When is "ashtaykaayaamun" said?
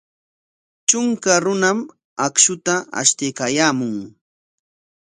2.99-3.95